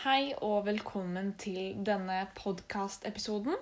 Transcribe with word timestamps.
Hei 0.00 0.30
og 0.40 0.62
velkommen 0.64 1.34
til 1.36 1.74
denne 1.84 2.22
podkast-episoden. 2.38 3.52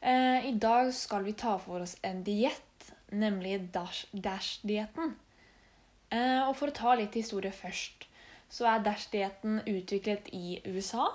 Eh, 0.00 0.46
I 0.48 0.54
dag 0.56 0.88
skal 0.96 1.26
vi 1.26 1.34
ta 1.36 1.58
for 1.60 1.84
oss 1.84 1.98
en 2.00 2.22
diett, 2.24 2.86
nemlig 3.12 3.58
Dash- 3.74 4.08
Dash-dietten. 4.14 5.12
Eh, 6.08 6.40
og 6.46 6.54
for 6.56 6.72
å 6.72 6.76
ta 6.78 6.94
litt 6.96 7.18
historie 7.20 7.52
først, 7.52 8.08
så 8.48 8.70
er 8.72 8.86
Dash-dietten 8.88 9.60
utviklet 9.66 10.32
i 10.32 10.62
USA 10.64 11.10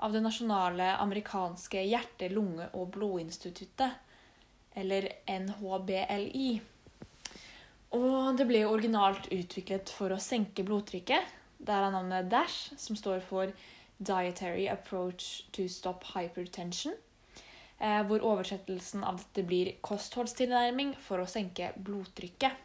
av 0.00 0.16
det 0.16 0.24
nasjonale 0.24 0.94
amerikanske 1.04 1.84
hjerte-, 1.84 2.32
lunge- 2.32 2.72
og 2.72 2.88
blodinstituttet, 2.96 4.00
eller 4.72 5.12
NHBLI. 5.28 6.50
Og 8.00 8.32
det 8.40 8.48
ble 8.48 8.64
originalt 8.64 9.28
utviklet 9.28 9.92
for 9.92 10.16
å 10.16 10.22
senke 10.32 10.64
blodtrykket. 10.64 11.43
Der 11.64 11.86
er 11.86 11.90
navnet 11.94 12.28
DASH, 12.30 12.74
som 12.76 12.96
står 12.96 13.22
for 13.24 13.52
Dietary 13.98 14.66
Approach 14.68 15.46
to 15.52 15.68
Stop 15.68 16.04
Hypertension. 16.12 16.92
Eh, 17.80 18.02
hvor 18.06 18.22
oversettelsen 18.22 19.04
av 19.04 19.18
dette 19.22 19.46
blir 19.48 19.72
kostholdstilnærming 19.84 20.94
for 21.00 21.22
å 21.22 21.28
senke 21.28 21.72
blodtrykket. 21.76 22.60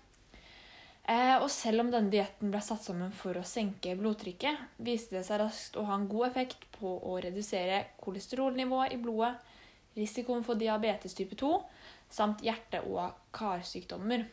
Eh, 1.09 1.35
og 1.39 1.47
selv 1.49 1.85
om 1.85 1.89
denne 1.89 2.11
dietten 2.13 2.51
ble 2.53 2.61
satt 2.61 2.83
sammen 2.85 3.11
for 3.15 3.39
å 3.39 3.47
senke 3.47 3.95
blodtrykket, 3.97 4.67
viste 4.77 5.17
det 5.17 5.23
seg 5.25 5.41
raskt 5.41 5.79
å 5.79 5.87
ha 5.87 5.97
en 5.97 6.09
god 6.11 6.27
effekt 6.29 6.67
på 6.75 6.91
å 6.99 7.15
redusere 7.23 7.81
kolesterolnivået 8.03 8.93
i 8.93 9.01
blodet, 9.01 9.39
risikoen 9.97 10.45
for 10.45 10.59
diabetes 10.59 11.15
type 11.17 11.39
2 11.39 11.55
samt 12.13 12.43
hjerte- 12.45 12.83
og 12.85 13.17
karsykdommer. 13.35 14.27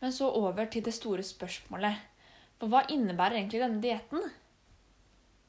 Men 0.00 0.14
så 0.14 0.32
over 0.34 0.66
til 0.66 0.82
det 0.84 0.94
store 0.94 1.22
spørsmålet. 1.26 2.17
For 2.58 2.70
hva 2.72 2.82
innebærer 2.90 3.38
egentlig 3.38 3.62
denne 3.62 3.82
dietten? 3.82 4.24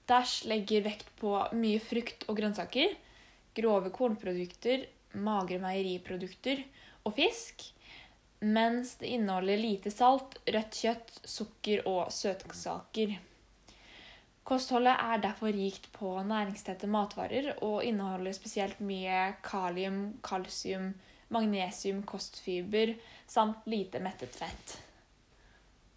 Dash 0.10 0.46
legger 0.50 0.86
vekt 0.86 1.10
på 1.22 1.34
mye 1.58 1.82
frukt 1.82 2.26
og 2.30 2.38
grønnsaker, 2.38 2.96
grove 3.58 3.92
kornprodukter, 3.94 4.86
magre 5.18 5.60
meieriprodukter 5.62 6.62
og 7.06 7.16
fisk, 7.18 7.66
mens 8.46 8.96
det 9.02 9.10
inneholder 9.16 9.60
lite 9.60 9.92
salt, 9.94 10.38
rødt 10.48 10.78
kjøtt, 10.82 11.12
sukker 11.28 11.84
og 11.90 12.14
søtsaker. 12.14 13.18
Kostholdet 14.50 14.96
er 14.98 15.22
derfor 15.22 15.54
rikt 15.54 15.90
på 15.94 16.16
næringstette 16.26 16.90
matvarer 16.90 17.52
og 17.66 17.84
inneholder 17.86 18.34
spesielt 18.34 18.80
mye 18.82 19.36
kalium, 19.46 20.00
kalsium, 20.26 20.94
magnesium, 21.30 22.02
kostfiber 22.02 22.96
samt 23.30 23.68
lite 23.70 24.02
mettet 24.02 24.34
fett. 24.34 24.78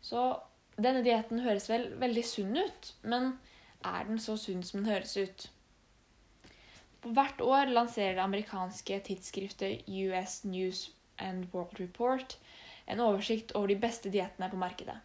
Så 0.05 0.27
denne 0.77 1.03
dietten 1.05 1.43
høres 1.45 1.69
vel 1.71 1.91
veldig 2.01 2.25
sunn 2.25 2.57
ut, 2.57 2.93
men 3.03 3.35
er 3.85 4.07
den 4.09 4.21
så 4.23 4.39
sunn 4.41 4.63
som 4.65 4.83
den 4.83 4.93
høres 4.93 5.17
ut? 5.17 5.49
Hvert 7.03 7.41
år 7.43 7.73
lanserer 7.75 8.15
det 8.15 8.25
amerikanske 8.25 9.01
tidsskriftet 9.09 9.89
US 9.89 10.43
News 10.45 10.91
and 11.19 11.49
World 11.53 11.81
Report 11.81 12.37
en 12.87 13.03
oversikt 13.03 13.55
over 13.59 13.73
de 13.73 13.79
beste 13.83 14.11
diettene 14.13 14.49
på 14.51 14.61
markedet. 14.61 14.97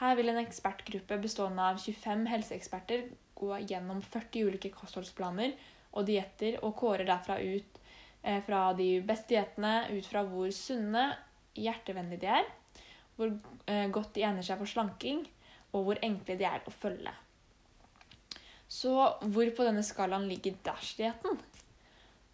Her 0.00 0.16
vil 0.18 0.30
en 0.32 0.40
ekspertgruppe 0.40 1.18
bestående 1.22 1.64
av 1.70 1.78
25 1.78 2.26
helseeksperter 2.28 3.06
gå 3.38 3.58
gjennom 3.70 4.02
40 4.02 4.48
ulike 4.48 4.72
kostholdsplaner 4.74 5.54
og 5.94 6.08
dietter 6.08 6.58
og 6.66 6.74
kårer 6.80 7.06
derfra 7.08 7.38
ut 7.40 7.78
eh, 8.22 8.40
fra 8.46 8.66
de 8.76 8.88
beste 9.06 9.34
diettene 9.34 9.74
ut 9.94 10.06
fra 10.08 10.24
hvor 10.26 10.50
sunne, 10.54 11.12
hjertevennlige 11.54 12.24
de 12.24 12.32
er, 12.40 12.48
hvor 13.16 13.30
eh, 13.70 13.86
godt 13.92 14.14
de 14.16 14.24
egner 14.26 14.44
seg 14.46 14.60
for 14.60 14.70
slanking, 14.70 15.24
og 15.74 15.86
hvor 15.88 16.00
enkle 16.06 16.36
de 16.38 16.46
er 16.48 16.64
å 16.66 16.74
følge. 16.74 17.12
Så 18.70 18.94
hvor 19.20 19.50
på 19.54 19.66
denne 19.66 19.84
skalaen 19.86 20.26
ligger 20.30 20.56
Dash-dietten? 20.66 21.38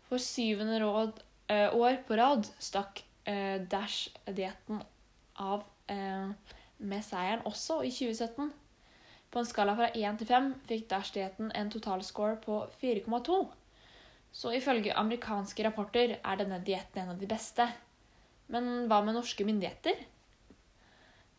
For 0.09 0.23
syvende 0.23 0.81
råd, 0.83 1.21
eh, 1.53 1.69
år 1.77 2.01
på 2.07 2.17
rad 2.21 2.49
stakk 2.63 3.03
eh, 3.29 3.61
Dash-dietten 3.71 4.83
av 5.41 5.69
med 5.91 7.03
seieren 7.03 7.41
også 7.49 7.81
i 7.83 7.89
2017. 7.91 8.53
På 9.31 9.41
en 9.41 9.49
skala 9.49 9.73
fra 9.75 9.89
1 9.91 10.21
til 10.21 10.29
5 10.29 10.47
fikk 10.69 10.85
Dash-dietten 10.93 11.51
en 11.59 11.73
totalscore 11.73 12.37
på 12.45 12.61
4,2. 12.79 13.41
Så 14.31 14.53
ifølge 14.55 14.95
amerikanske 14.95 15.65
rapporter 15.67 16.17
er 16.19 16.39
denne 16.39 16.61
dietten 16.63 17.03
en 17.03 17.13
av 17.17 17.19
de 17.19 17.27
beste. 17.31 17.67
Men 18.51 18.87
hva 18.91 19.01
med 19.03 19.19
norske 19.19 19.47
myndigheter? 19.47 19.99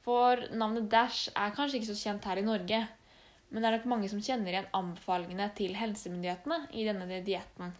For 0.05 0.41
navnet 0.57 0.89
Dash 0.89 1.29
er 1.37 1.53
kanskje 1.53 1.79
ikke 1.79 1.91
så 1.91 1.99
kjent 1.99 2.25
her 2.25 2.41
i 2.41 2.45
Norge, 2.45 2.81
men 3.51 3.61
det 3.61 3.69
er 3.69 3.77
nok 3.77 3.87
mange 3.91 4.09
som 4.09 4.23
kjenner 4.23 4.55
igjen 4.55 4.69
anbefalingene 4.77 5.49
til 5.57 5.75
helsemyndighetene 5.77 6.63
i 6.73 6.85
denne 6.87 7.21
dietten. 7.25 7.73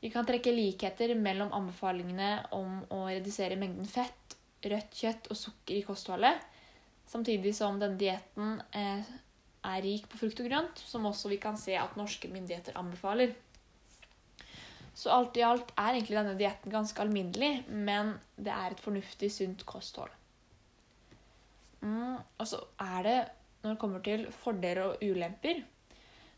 Vi 0.00 0.10
kan 0.12 0.26
trekke 0.28 0.54
likheter 0.54 1.14
mellom 1.18 1.52
anbefalingene 1.56 2.30
om 2.56 2.80
å 2.92 3.04
redusere 3.08 3.58
mengden 3.60 3.88
fett, 3.90 4.36
rødt 4.66 4.98
kjøtt 4.98 5.30
og 5.30 5.38
sukker 5.38 5.78
i 5.78 5.84
kostholdet, 5.86 6.42
samtidig 7.06 7.54
som 7.56 7.78
denne 7.80 8.00
dietten 8.00 8.58
eh, 8.76 9.06
er 9.66 9.82
rik 9.84 10.06
på 10.10 10.20
frukt 10.20 10.42
og 10.42 10.50
grønt, 10.50 10.82
som 10.88 11.06
også 11.08 11.30
vi 11.32 11.40
kan 11.42 11.58
se 11.60 11.76
at 11.78 11.96
norske 11.98 12.30
myndigheter 12.32 12.76
anbefaler. 12.80 13.34
Så 14.96 15.12
alt 15.12 15.36
i 15.36 15.44
alt 15.44 15.72
er 15.76 15.92
egentlig 15.92 16.16
denne 16.16 16.36
dietten 16.38 16.72
ganske 16.72 17.02
alminnelig, 17.02 17.66
men 17.68 18.14
det 18.36 18.52
er 18.52 18.72
et 18.72 18.80
fornuftig, 18.80 19.28
sunt 19.32 19.66
kosthold. 19.68 20.12
Mm, 21.80 22.16
og 22.38 22.46
så 22.48 22.60
er 22.80 23.02
det, 23.06 23.16
når 23.62 23.74
det 23.74 23.80
kommer 23.80 24.04
til 24.04 24.26
fordeler 24.32 24.82
og 24.84 25.02
ulemper, 25.04 25.62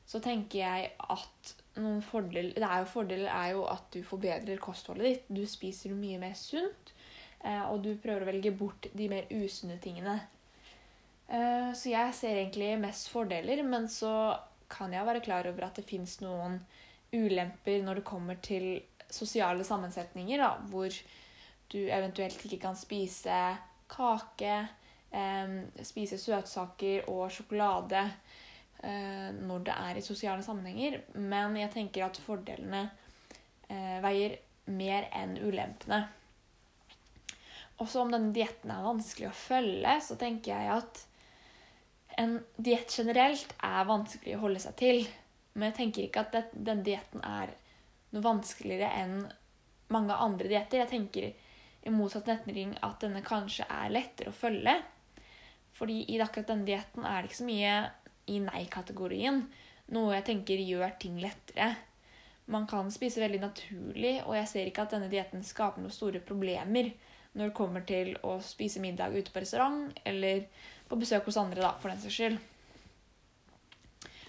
så 0.09 0.21
tenker 0.25 0.62
jeg 0.62 0.93
at 0.99 1.54
noen 1.78 2.00
fordeler 2.03 2.56
Det 2.56 2.65
er 2.65 2.81
jo 2.81 2.88
fordeler 2.91 3.28
er 3.31 3.50
jo 3.53 3.66
at 3.69 3.84
du 3.94 4.00
forbedrer 4.03 4.59
kostholdet 4.62 5.06
ditt. 5.06 5.28
Du 5.28 5.44
spiser 5.47 5.94
mye 5.94 6.19
mer 6.19 6.34
sunt, 6.38 6.94
eh, 7.44 7.65
og 7.69 7.84
du 7.84 7.93
prøver 8.03 8.25
å 8.25 8.31
velge 8.32 8.54
bort 8.56 8.88
de 8.97 9.09
mer 9.12 9.28
usunne 9.31 9.77
tingene. 9.82 10.16
Eh, 11.28 11.71
så 11.77 11.93
jeg 11.93 12.16
ser 12.16 12.41
egentlig 12.41 12.72
mest 12.81 13.12
fordeler, 13.12 13.62
men 13.62 13.88
så 13.93 14.38
kan 14.69 14.93
jeg 14.93 15.06
være 15.06 15.25
klar 15.25 15.48
over 15.48 15.69
at 15.69 15.77
det 15.77 15.87
fins 15.88 16.19
noen 16.25 16.59
ulemper 17.12 17.84
når 17.84 18.00
det 18.00 18.09
kommer 18.09 18.41
til 18.44 18.81
sosiale 19.10 19.65
sammensetninger, 19.65 20.41
da, 20.41 20.50
hvor 20.72 20.93
du 21.72 21.78
eventuelt 21.84 22.44
ikke 22.44 22.60
kan 22.65 22.77
spise 22.77 23.38
kake, 23.88 24.56
spise 25.87 26.19
søtsaker 26.21 27.09
og 27.09 27.31
sjokolade 27.33 28.03
eh, 28.05 29.31
når 29.35 29.65
det 29.67 29.75
er 29.75 29.99
i 29.99 30.05
sosiale 30.05 30.45
sammenhenger. 30.45 31.01
Men 31.17 31.57
jeg 31.57 31.73
tenker 31.75 32.07
at 32.07 32.21
fordelene 32.23 32.85
eh, 33.69 33.99
veier 34.05 34.39
mer 34.69 35.09
enn 35.17 35.37
ulempene. 35.41 36.03
Også 37.79 38.03
om 38.03 38.11
denne 38.13 38.35
dietten 38.35 38.73
er 38.75 38.85
vanskelig 38.85 39.31
å 39.31 39.39
følge, 39.39 39.95
så 40.03 40.19
tenker 40.19 40.51
jeg 40.51 40.73
at 40.75 41.05
en 42.19 42.41
diett 42.57 42.91
generelt 42.91 43.53
er 43.63 43.87
vanskelig 43.87 44.35
å 44.35 44.43
holde 44.43 44.63
seg 44.63 44.77
til. 44.81 45.05
Men 45.55 45.71
jeg 45.71 45.79
tenker 45.79 46.05
ikke 46.05 46.25
at 46.25 46.35
det, 46.35 46.45
denne 46.53 46.87
dietten 46.87 47.23
er 47.23 47.55
noe 48.11 48.25
vanskeligere 48.25 48.91
enn 48.99 49.21
mange 49.95 50.17
andre 50.17 50.51
dietter. 50.51 50.83
Jeg 50.83 50.91
tenker 50.91 51.29
i 51.87 51.95
motsatt 51.95 52.29
retning 52.29 52.75
at 52.83 52.99
denne 53.05 53.23
kanskje 53.25 53.69
er 53.71 53.95
lettere 53.95 54.33
å 54.33 54.37
følge. 54.37 54.75
Fordi 55.78 56.03
i 56.11 56.19
akkurat 56.21 56.50
denne 56.50 56.66
dietten 56.66 57.06
er 57.06 57.22
det 57.22 57.31
ikke 57.31 57.41
så 57.41 57.49
mye 57.49 57.75
i 58.28 58.41
nei-kategorien. 58.43 59.44
Noe 59.94 60.16
jeg 60.16 60.27
tenker 60.27 60.61
gjør 60.61 60.97
ting 61.00 61.21
lettere. 61.22 61.71
Man 62.49 62.66
kan 62.69 62.91
spise 62.93 63.21
veldig 63.22 63.41
naturlig, 63.43 64.19
og 64.25 64.34
jeg 64.39 64.49
ser 64.50 64.69
ikke 64.69 64.87
at 64.87 64.94
denne 64.97 65.11
dietten 65.12 65.44
skaper 65.44 65.84
noen 65.84 65.94
store 65.94 66.22
problemer 66.25 66.91
når 67.37 67.50
det 67.50 67.56
kommer 67.56 67.84
til 67.87 68.15
å 68.27 68.39
spise 68.43 68.81
middag 68.83 69.15
ute 69.15 69.33
på 69.33 69.43
restaurant 69.44 69.93
eller 70.09 70.47
på 70.89 70.97
besøk 70.99 71.28
hos 71.28 71.37
andre, 71.39 71.61
da, 71.61 71.75
for 71.78 71.93
den 71.93 72.00
saks 72.00 72.16
skyld. 72.16 72.39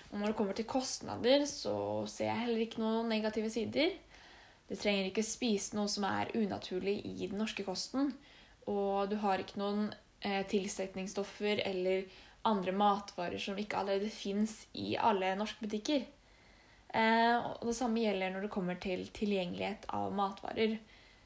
Og 0.10 0.18
når 0.18 0.32
det 0.32 0.38
kommer 0.38 0.58
til 0.58 0.68
kostnader, 0.70 1.46
så 1.48 1.74
ser 2.10 2.32
jeg 2.32 2.44
heller 2.44 2.66
ikke 2.66 2.82
noen 2.82 3.10
negative 3.12 3.50
sider. 3.54 3.94
Du 4.70 4.76
trenger 4.76 5.08
ikke 5.10 5.26
spise 5.26 5.78
noe 5.78 5.90
som 5.90 6.06
er 6.10 6.34
unaturlig 6.38 7.00
i 7.06 7.30
den 7.30 7.40
norske 7.40 7.66
kosten. 7.66 8.12
Og 8.70 9.10
du 9.10 9.16
har 9.24 9.42
ikke 9.42 9.62
noen 9.62 9.88
eh, 10.22 10.42
tilsetningsstoffer 10.48 11.62
eller 11.66 12.06
andre 12.48 12.72
matvarer 12.72 13.42
som 13.42 13.58
ikke 13.60 13.82
allerede 13.82 14.10
fins 14.14 14.64
i 14.74 14.94
alle 14.98 15.34
norske 15.40 15.66
butikker. 15.66 16.06
Eh, 16.90 17.36
og 17.38 17.68
det 17.70 17.76
samme 17.78 18.02
gjelder 18.02 18.34
når 18.34 18.48
det 18.48 18.54
kommer 18.54 18.80
til 18.82 19.06
tilgjengelighet 19.14 19.90
av 19.94 20.14
matvarer. 20.16 20.78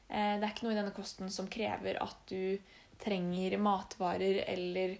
Eh, 0.08 0.34
det 0.36 0.44
er 0.44 0.50
ikke 0.50 0.66
noe 0.66 0.74
i 0.74 0.80
denne 0.80 0.96
kosten 0.96 1.32
som 1.32 1.48
krever 1.50 2.00
at 2.02 2.18
du 2.28 2.58
trenger 3.00 3.56
matvarer 3.60 4.42
eller 4.48 4.98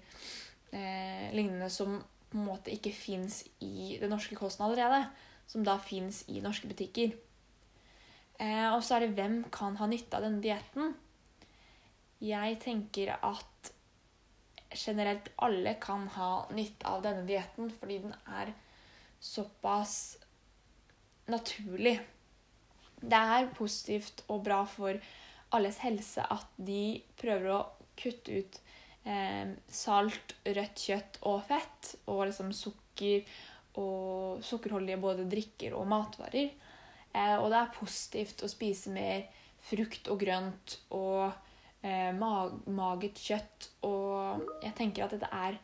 eh, 0.72 1.28
lignende 1.36 1.68
som 1.72 1.98
på 2.30 2.40
en 2.40 2.48
måte 2.48 2.72
ikke 2.74 2.94
fins 2.96 3.44
i 3.62 3.98
den 4.00 4.10
norske 4.10 4.38
kosten 4.38 4.66
allerede. 4.66 5.04
Som 5.46 5.66
da 5.66 5.76
fins 5.78 6.22
i 6.32 6.40
norske 6.40 6.66
butikker. 6.70 7.12
Og 8.40 8.80
så 8.82 8.96
er 8.96 9.04
det 9.04 9.14
hvem 9.14 9.34
kan 9.52 9.76
ha 9.78 9.86
nytte 9.86 10.16
av 10.16 10.24
denne 10.24 10.40
dietten? 10.42 10.94
Jeg 12.24 12.56
tenker 12.64 13.12
at 13.14 13.68
generelt 14.74 15.30
alle 15.42 15.76
kan 15.80 16.06
ha 16.16 16.46
nytte 16.54 16.88
av 16.90 17.02
denne 17.04 17.24
dietten, 17.28 17.70
fordi 17.80 18.00
den 18.04 18.14
er 18.26 18.52
såpass 19.24 20.18
naturlig. 21.30 21.98
Det 23.00 23.20
er 23.38 23.52
positivt 23.56 24.24
og 24.28 24.44
bra 24.46 24.62
for 24.68 25.00
alles 25.54 25.78
helse 25.84 26.24
at 26.34 26.50
de 26.56 27.00
prøver 27.20 27.50
å 27.54 27.62
kutte 27.98 28.40
ut 28.40 28.60
eh, 29.06 29.54
salt, 29.68 30.36
rødt 30.44 30.84
kjøtt 30.88 31.20
og 31.30 31.42
fett, 31.48 31.94
og 32.10 32.26
liksom 32.28 32.52
sukker 32.56 33.24
og 33.80 34.42
sukkerholdige 34.44 35.00
både 35.02 35.28
drikker 35.30 35.76
og 35.78 35.88
matvarer. 35.90 36.52
Eh, 37.14 37.36
og 37.38 37.50
det 37.52 37.60
er 37.60 37.74
positivt 37.76 38.44
å 38.44 38.50
spise 38.50 38.92
mer 38.94 39.26
frukt 39.64 40.10
og 40.12 40.20
grønt 40.20 40.78
og 40.94 41.32
eh, 41.84 42.10
mag 42.16 42.56
magert 42.66 43.20
kjøtt. 43.20 43.68
Og 43.86 44.44
jeg 44.64 44.74
tenker 44.78 45.06
at 45.06 45.14
dette 45.14 45.30
er 45.30 45.60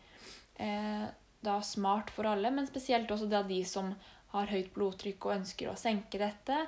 eh, 0.61 1.07
da 1.41 1.59
smart 1.65 2.13
for 2.15 2.29
alle, 2.29 2.53
men 2.53 2.69
spesielt 2.69 3.11
også 3.11 3.31
da 3.31 3.43
de 3.47 3.63
som 3.65 3.95
har 4.35 4.53
høyt 4.53 4.71
blodtrykk 4.77 5.27
og 5.27 5.39
ønsker 5.41 5.71
å 5.71 5.79
senke 5.81 6.21
dette. 6.21 6.61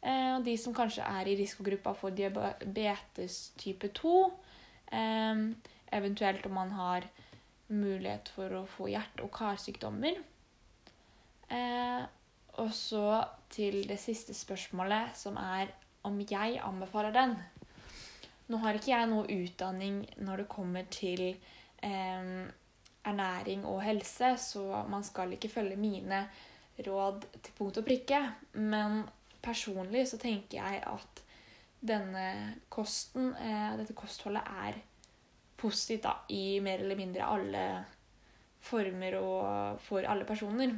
Eh, 0.00 0.30
og 0.36 0.46
de 0.46 0.56
som 0.58 0.74
kanskje 0.76 1.06
er 1.06 1.28
i 1.28 1.36
risikogruppa 1.38 1.94
for 1.98 2.14
diabetes 2.14 3.42
type 3.60 3.92
2. 3.98 4.16
Eh, 4.92 5.44
eventuelt 5.92 6.46
om 6.48 6.56
man 6.56 6.72
har 6.78 7.10
mulighet 7.72 8.28
for 8.34 8.52
å 8.52 8.66
få 8.68 8.88
hjerte- 8.92 9.24
og 9.24 9.32
karsykdommer. 9.34 10.18
Eh, 11.52 12.02
og 12.60 12.72
så 12.76 13.24
til 13.52 13.82
det 13.88 13.98
siste 14.00 14.34
spørsmålet, 14.36 15.16
som 15.16 15.36
er 15.40 15.72
om 16.04 16.18
jeg 16.20 16.60
anbefaler 16.60 17.14
den. 17.14 17.36
Nå 18.52 18.60
har 18.60 18.76
ikke 18.76 18.92
jeg 18.92 19.08
noe 19.08 19.24
utdanning 19.32 20.02
når 20.20 20.42
det 20.42 20.50
kommer 20.52 20.88
til 20.92 21.22
eh, 21.32 22.32
ernæring 23.08 23.64
og 23.64 23.80
helse, 23.82 24.34
så 24.38 24.82
man 24.92 25.04
skal 25.06 25.32
ikke 25.32 25.50
følge 25.50 25.78
mine 25.80 26.26
råd 26.84 27.24
til 27.38 27.56
punkt 27.56 27.80
og 27.80 27.86
prikke. 27.86 28.20
Men 28.60 29.02
personlig 29.42 30.04
så 30.10 30.20
tenker 30.20 30.60
jeg 30.60 30.82
at 30.84 31.22
denne 31.82 32.26
kosten, 32.70 33.32
eh, 33.40 33.72
dette 33.80 33.96
kostholdet, 33.98 34.44
er 34.44 34.78
positivt 35.58 36.04
da, 36.04 36.14
i 36.28 36.60
mer 36.62 36.82
eller 36.82 36.98
mindre 36.98 37.26
alle 37.26 37.64
former 38.62 39.18
og 39.18 39.80
for 39.82 40.06
alle 40.06 40.26
personer. 40.28 40.76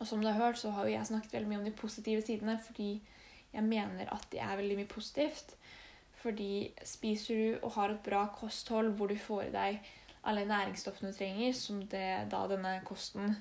Og 0.00 0.06
som 0.06 0.22
du 0.22 0.30
har 0.30 0.38
hørt, 0.38 0.58
så 0.58 0.72
har 0.74 0.86
jo 0.86 0.94
jeg 0.96 1.06
snakket 1.06 1.36
veldig 1.36 1.50
mye 1.50 1.60
om 1.60 1.68
de 1.68 1.76
positive 1.76 2.22
sidene 2.24 2.56
fordi 2.64 2.94
jeg 3.52 3.66
mener 3.66 4.08
at 4.14 4.26
de 4.32 4.38
er 4.38 4.56
veldig 4.56 4.78
mye 4.78 4.90
positivt. 4.90 5.54
Fordi 6.20 6.70
spiser 6.84 7.34
du 7.34 7.66
og 7.66 7.74
har 7.78 7.94
et 7.94 8.02
bra 8.04 8.26
kosthold 8.34 8.92
hvor 8.98 9.08
du 9.08 9.16
får 9.18 9.46
i 9.48 9.54
deg 9.54 9.92
alle 10.28 10.44
næringsstoffene 10.44 11.12
du 11.12 11.16
trenger, 11.16 11.54
som 11.56 11.80
det, 11.88 12.08
da 12.32 12.42
denne 12.50 12.74
kosten 12.84 13.38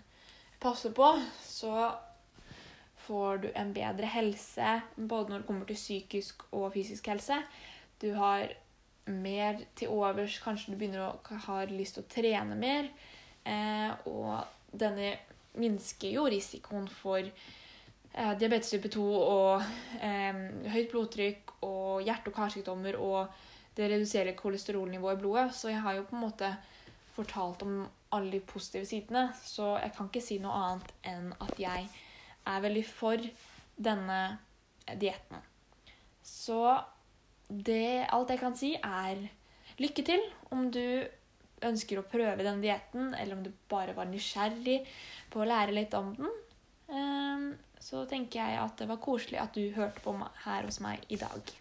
passer 0.64 0.94
på, 0.96 1.10
så 1.44 1.90
får 3.04 3.44
du 3.44 3.50
en 3.56 3.74
bedre 3.76 4.08
helse 4.14 4.80
både 4.96 5.32
når 5.34 5.42
det 5.42 5.48
kommer 5.48 5.68
til 5.68 5.80
psykisk 5.80 6.44
og 6.52 6.72
fysisk 6.74 7.08
helse. 7.12 7.42
Du 8.02 8.14
har 8.16 8.54
mer 9.10 9.60
til 9.76 9.92
overs, 9.92 10.40
kanskje 10.44 10.74
du 10.74 10.80
begynner 10.80 11.08
å 11.10 11.40
ha 11.48 11.64
lyst 11.72 11.98
til 11.98 12.06
å 12.06 12.12
trene 12.14 12.56
mer. 12.60 12.92
Eh, 13.44 14.08
og 14.08 14.46
denne 14.72 15.16
minsker 15.60 16.14
jo 16.14 16.28
risikoen 16.30 16.88
for 17.00 17.26
eh, 18.14 18.34
diabetes 18.40 18.72
type 18.74 18.92
2 18.94 19.06
og 19.20 19.64
eh, 20.02 20.42
høyt 20.74 20.92
blodtrykk 20.92 21.54
og 21.68 22.02
hjerte- 22.06 22.32
og 22.32 22.36
karsykdommer, 22.36 22.98
og 22.98 23.28
det 23.78 23.92
reduserer 23.92 24.38
kolesterolnivået 24.38 25.18
i 25.18 25.22
blodet. 25.22 25.48
Så 25.56 25.72
jeg 25.72 25.82
har 25.82 25.98
jo 25.98 26.08
på 26.10 26.18
en 26.18 26.26
måte 26.26 26.52
fortalt 27.16 27.64
om 27.64 27.82
alle 28.16 28.32
de 28.32 28.40
positive 28.40 28.88
sidene, 28.90 29.30
så 29.46 29.76
jeg 29.78 29.94
kan 29.96 30.10
ikke 30.10 30.24
si 30.24 30.40
noe 30.42 30.56
annet 30.56 30.94
enn 31.08 31.34
at 31.46 31.60
jeg 31.62 31.90
er 32.50 32.64
veldig 32.64 32.86
for 32.88 33.30
denne 33.78 34.20
dietten. 34.98 35.44
Så 36.26 36.62
det, 37.50 38.08
alt 38.10 38.34
jeg 38.34 38.42
kan 38.42 38.58
si, 38.58 38.74
er 38.76 39.22
lykke 39.80 40.06
til 40.06 40.24
om 40.54 40.68
du 40.74 41.06
ønsker 41.66 42.00
å 42.00 42.08
prøve 42.08 42.46
den 42.46 42.62
dietten, 42.64 43.14
eller 43.14 43.38
om 43.38 43.44
du 43.44 43.52
bare 43.72 43.96
var 43.98 44.08
nysgjerrig 44.10 44.80
på 45.32 45.42
å 45.42 45.48
lære 45.50 45.76
litt 45.76 45.96
om 45.98 46.14
den. 46.18 46.38
Så 47.80 48.04
tenker 48.10 48.42
jeg 48.42 48.60
at 48.60 48.78
det 48.82 48.90
var 48.90 49.00
koselig 49.04 49.40
at 49.42 49.56
du 49.56 49.64
hørte 49.76 50.04
på 50.04 50.14
her 50.44 50.68
hos 50.68 50.80
meg 50.84 51.04
i 51.10 51.20
dag. 51.20 51.59